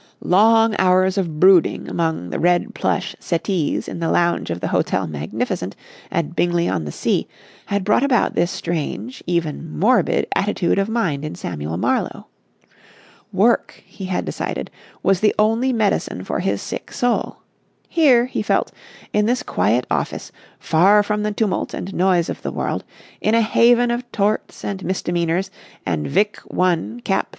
Long 0.23 0.75
hours 0.79 1.15
of 1.15 1.39
brooding 1.39 1.87
among 1.87 2.31
the 2.31 2.39
red 2.39 2.73
plush 2.73 3.15
settees 3.19 3.87
in 3.87 3.99
the 3.99 4.09
lounge 4.09 4.49
of 4.49 4.59
the 4.59 4.69
Hotel 4.69 5.05
Magnificent 5.05 5.75
at 6.09 6.35
Bingley 6.35 6.67
on 6.67 6.85
the 6.85 6.91
Sea 6.91 7.27
had 7.67 7.83
brought 7.83 8.01
about 8.01 8.33
this 8.33 8.49
strange, 8.49 9.23
even 9.27 9.77
morbid, 9.77 10.25
attitude 10.35 10.79
of 10.79 10.89
mind 10.89 11.23
in 11.23 11.35
Samuel 11.35 11.77
Marlowe. 11.77 12.25
Work, 13.31 13.83
he 13.85 14.05
had 14.05 14.25
decided, 14.25 14.71
was 15.03 15.19
the 15.19 15.35
only 15.37 15.71
medicine 15.71 16.23
for 16.23 16.39
his 16.39 16.63
sick 16.63 16.91
soul. 16.91 17.37
Here, 17.87 18.25
he 18.25 18.41
felt, 18.41 18.71
in 19.13 19.27
this 19.27 19.43
quiet 19.43 19.85
office, 19.91 20.31
far 20.57 21.03
from 21.03 21.21
the 21.21 21.31
tumult 21.31 21.75
and 21.75 21.93
noise 21.93 22.27
of 22.27 22.41
the 22.41 22.51
world, 22.51 22.83
in 23.21 23.35
a 23.35 23.41
haven 23.41 23.91
of 23.91 24.11
torts 24.11 24.65
and 24.65 24.83
misdemeanours 24.83 25.51
and 25.85 26.07
Vic. 26.07 26.39
I. 26.51 27.01
cap. 27.03 27.27